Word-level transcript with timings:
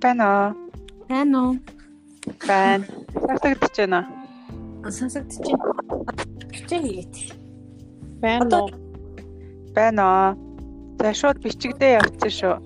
Байна 0.00 0.24
уу? 0.32 0.48
Байна 1.08 1.38
уу? 1.44 1.54
Байна. 2.48 2.84
Сонсогдож 3.12 3.76
байна 3.76 3.98
уу? 4.84 4.90
Сонсогдож 4.90 5.36
байна. 5.44 5.64
Хичээ 6.56 6.80
хийгээд. 6.84 7.14
Байна 8.22 8.56
уу? 8.64 8.70
Байна 9.76 10.02
уу? 10.08 10.30
За 11.00 11.12
шууд 11.12 11.38
бичигдээ 11.44 11.92
явчихсан 12.00 12.32
шүү. 12.38 12.56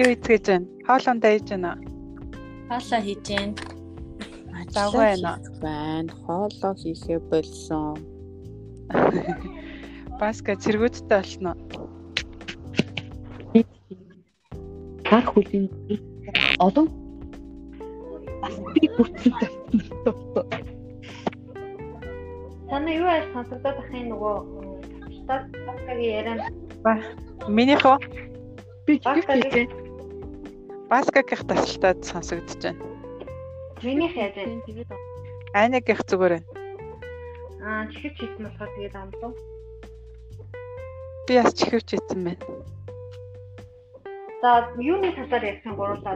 Юу 0.00 0.08
итгэж 0.14 0.44
байна? 0.50 0.66
Хоолондоо 0.86 1.30
хийж 1.34 1.46
байна 1.54 1.70
уу? 1.74 1.82
Хаалаа 2.68 3.00
хийж 3.06 3.26
байна. 3.30 3.54
Завгүй 4.74 5.06
байна 5.06 5.30
уу? 5.38 5.54
Байна. 5.62 6.10
Хоолоо 6.26 6.74
хийхээ 6.82 7.18
болсон. 7.30 7.94
Баска 10.20 10.58
цэргүүдтэй 10.62 11.14
болно 11.22 11.54
уу? 11.54 11.87
Гар 15.10 15.24
хүлийн 15.24 15.66
олон 16.66 16.86
би 18.74 18.84
бүртэн 18.96 19.32
тавьсан. 19.40 20.46
Танаа 22.68 22.94
юу 23.00 23.08
яаж 23.08 23.26
сонсогдоод 23.32 23.78
ахын 23.82 24.06
нөгөө 24.12 24.34
баскагийн 25.66 26.14
яриан 26.20 26.40
Минийх 27.48 27.84
уу? 27.88 27.98
Би 28.86 29.00
жигээ 29.00 29.66
Баскагийнх 30.92 31.44
тасалтад 31.48 32.04
сонсогдож 32.04 32.60
байна. 32.64 32.80
минийх 33.84 34.14
яаж 34.16 34.34
байна? 34.36 34.96
Айнагийнх 35.54 36.02
зүгээр 36.08 36.32
байна. 36.36 36.48
Аа 37.64 37.84
чихэж 37.92 38.14
хийсэн 38.16 38.44
болохоор 38.44 38.70
тэгээд 38.76 38.94
амлуу. 38.96 39.32
Би 41.26 41.32
бас 41.40 41.52
чихвч 41.58 41.88
ийсэн 41.96 42.20
байна. 42.24 42.44
За 44.42 44.70
юуны 44.78 45.10
талаар 45.16 45.44
ярьсан 45.50 45.74
гурлаа. 45.74 46.14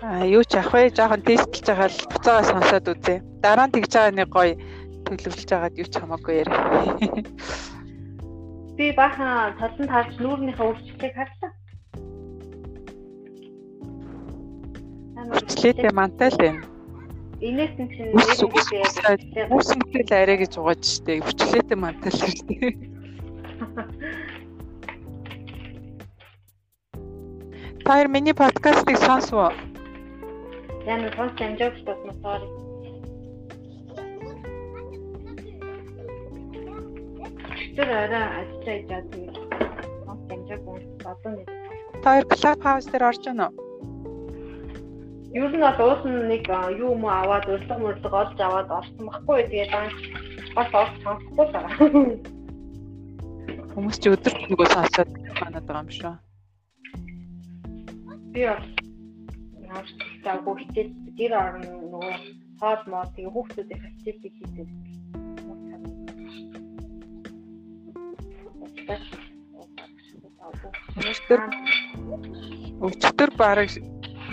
Аа 0.00 0.24
юу 0.24 0.40
ч 0.48 0.56
ах 0.56 0.72
вэ? 0.72 0.88
Жохон 0.96 1.20
тестлж 1.20 1.60
байгаа 1.68 1.92
л 1.92 2.08
буцаага 2.08 2.48
сонсоод 2.48 2.88
үзье. 2.88 3.20
Дараа 3.44 3.68
нь 3.68 3.74
тэгж 3.76 3.92
байгаа 3.92 4.16
нэг 4.16 4.28
гоё 4.32 4.56
төлөвлөж 5.04 5.48
байгаад 5.52 5.76
юу 5.76 5.88
ч 5.92 5.94
хамаагүй 6.00 6.34
яри. 6.40 6.52
Би 8.80 8.86
баахан 8.96 9.60
талан 9.60 9.86
тарж 9.92 10.16
нүүрнийхээ 10.24 10.64
өөрчлөлтийг 10.64 11.14
харлаа. 11.20 11.52
Хүчлээтэй 15.36 15.92
мантай 15.92 16.32
л 16.32 16.40
байна. 16.40 16.64
Инээс 17.44 17.76
нь 17.76 17.92
чинь 17.92 18.16
Үс 18.16 18.40
нэрнийхээ 18.40 19.52
Үүсэнтэй 19.52 20.16
арай 20.16 20.36
гэж 20.40 20.56
угааж 20.56 20.80
штэ. 20.80 21.20
Хүчлээтэй 21.28 21.76
мантай 21.76 22.08
л 22.08 22.24
штэ. 22.24 22.56
Таар 27.84 28.06
миний 28.08 28.34
подкастыг 28.34 28.96
сонсвоо. 29.06 29.50
Яна 30.86 31.08
сонс 31.16 31.32
амжаач 31.46 31.76
тасна 31.86 32.12
sorry. 32.22 32.48
Тэр 37.76 37.88
арай 38.02 38.26
ажиллаж 38.40 38.84
яа 38.96 39.02
тэгээд 39.10 39.36
сонс 40.04 40.24
амжааг 40.34 40.62
бодсон 41.04 41.32
нэг. 41.36 41.48
Таар 42.04 42.24
клуб 42.30 42.58
хаус 42.64 42.86
дээр 42.90 43.08
орж 43.08 43.22
байна 43.26 43.46
уу? 43.48 43.54
Ер 45.32 45.52
нь 45.54 45.62
бол 45.64 45.80
уус 45.86 46.02
нэг 46.04 46.44
юу 46.82 46.94
юм 46.94 47.04
уу 47.04 47.12
аваад 47.20 47.48
урилга 47.48 47.76
мөрлөг 47.78 48.14
олж 48.22 48.38
аваад 48.40 48.68
орсон 48.78 49.04
байхгүй 49.08 49.40
тэгээд 49.50 49.72
бас 50.56 50.70
орч 50.80 50.94
сонсохгүй 51.04 51.46
байгаа. 51.54 51.78
Хүмүүс 53.72 53.96
ч 54.02 54.04
өдөр 54.10 54.34
нөгөө 54.50 54.68
сонсоод 54.74 55.10
манад 55.40 55.64
байгаа 55.68 55.84
юм 55.84 55.90
шүү. 55.98 56.29
Би 58.32 58.46
бол 58.46 58.62
яаж 59.74 59.88
таагүй 60.22 60.54
хичээл 60.62 60.92
тэр 61.18 61.32
орно 61.34 61.70
нөгөө 61.82 62.14
хоол 62.60 62.82
моо 62.90 63.04
тэгээ 63.14 63.34
хүүхдүүдийн 63.34 63.82
хичээлийг 63.82 64.34
хийдэг. 64.38 64.68
Өчтөр 71.10 71.40
өчтөр 72.86 73.30
бараг 73.40 73.70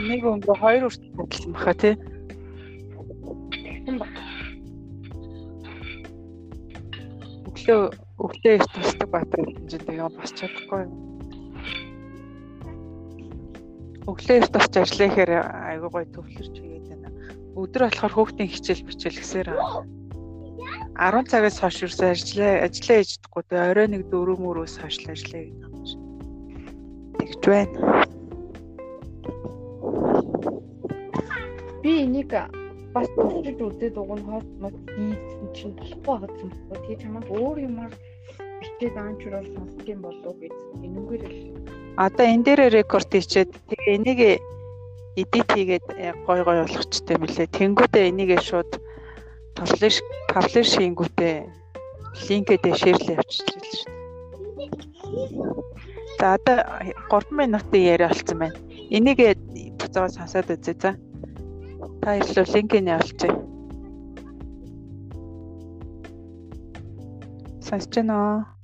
нэг 0.09 0.21
өнгө 0.29 0.53
хоёр 0.61 0.83
үрт 0.89 1.01
болсон 1.17 1.51
баха 1.57 1.73
тий. 1.81 1.93
Тэгсэн 3.65 3.95
баг. 3.97 4.13
Өглөө 7.49 7.81
өглөө 8.21 8.53
их 8.57 8.65
тусдаг 8.73 9.09
баатар 9.09 9.41
хэмжээ 9.41 9.81
тэгээ 9.85 10.09
бас 10.17 10.31
чадахгүй. 10.37 10.85
Өглөө 10.85 11.06
их 14.39 14.47
тусч 14.53 14.73
ажиллаа 14.77 15.07
гэхээр 15.11 15.31
айгүй 15.71 15.89
гоё 15.91 16.07
төвлөрч 16.15 16.55
хийгээд 16.55 16.85
байна. 16.87 17.09
Өдөр 17.59 17.83
болохоор 17.87 18.13
хүүхдийн 18.15 18.51
хичээл 18.51 18.87
бичээл 18.87 19.19
гэсээр 19.19 19.49
10 20.97 21.31
цагаас 21.31 21.57
хойш 21.59 21.77
юусэн 21.85 22.15
ажиллаа 22.15 22.53
ажиллаа 22.65 22.97
хийж 22.99 23.09
чадахгүй 23.19 23.43
тэгээ 23.43 23.69
орой 23.71 23.87
нэг 23.91 24.03
4 24.09 24.43
мөрөөс 24.43 24.75
хойш 24.79 24.97
ажиллаа 25.05 25.41
гэдэг 25.43 25.65
юм 25.67 25.85
шиг. 25.85 26.01
Тэгж 27.19 27.43
байна. 27.47 28.07
би 31.87 32.03
энийг 32.03 32.31
бас 32.93 33.07
туршиж 33.15 33.59
үзээд 33.63 33.95
уг 34.01 34.11
нь 34.19 34.25
хоол 34.27 34.47
мод 34.59 34.75
хийсэн 34.91 35.47
чинь 35.55 35.75
болохгүй 35.79 36.03
байгаа 36.03 36.35
юм 36.43 36.51
байна. 36.51 36.83
Тэгээ 36.83 37.01
чамайг 37.03 37.27
өөр 37.31 37.57
юмар 37.69 37.91
бичээд 38.59 38.95
аанчрал 38.99 39.47
сонсох 39.55 39.87
юм 39.93 39.99
болов 40.03 40.35
гэж 40.41 40.55
энэгээр 40.83 41.23
л 41.31 41.76
Одоо 41.97 42.25
энэ 42.29 42.45
дээр 42.45 42.61
рекорд 42.77 43.09
хийчээд 43.09 43.49
тэгээ 43.69 43.95
энийг 43.97 44.19
эдит 45.17 45.49
хийгээд 45.49 45.87
э, 45.97 46.13
гой 46.29 46.45
гой 46.45 46.61
болгочтой 46.61 47.17
мөлий. 47.17 47.49
Тэнгүүдээ 47.49 48.13
энийгээ 48.13 48.41
шууд 48.45 48.71
паблиш 49.57 50.05
паблиш 50.29 50.77
хийнгүүтээ 50.77 51.35
линкэдээ 52.29 52.73
шеэрлээ 52.77 53.17
явчихчихлаа 53.17 53.73
шүү 53.73 53.89
дээ. 53.89 53.97
За 56.21 56.37
одоо 56.37 56.57
3 57.09 57.33
минутын 57.33 57.81
яриа 57.81 58.13
болсон 58.13 58.37
байна. 58.45 58.57
Энийгээ 58.93 59.33
буцаага 59.81 60.13
сонсоод 60.13 60.53
үзье 60.53 60.73
за. 60.77 60.91
Та 62.01 62.21
ирлээ 62.21 62.45
линкийг 62.53 62.85
явуулчих. 62.85 63.33
Сонсож 67.65 67.93
байна 67.97 68.13
уу? 68.21 68.56